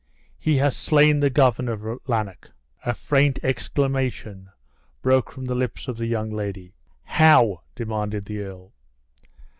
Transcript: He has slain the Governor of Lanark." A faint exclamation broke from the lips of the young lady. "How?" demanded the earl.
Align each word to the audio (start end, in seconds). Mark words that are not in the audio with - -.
He 0.39 0.55
has 0.57 0.75
slain 0.75 1.19
the 1.19 1.29
Governor 1.29 1.73
of 1.73 1.99
Lanark." 2.07 2.49
A 2.83 2.91
faint 2.91 3.37
exclamation 3.43 4.49
broke 5.03 5.31
from 5.31 5.45
the 5.45 5.53
lips 5.53 5.87
of 5.87 5.97
the 5.97 6.07
young 6.07 6.31
lady. 6.31 6.73
"How?" 7.03 7.61
demanded 7.75 8.25
the 8.25 8.39
earl. 8.39 8.73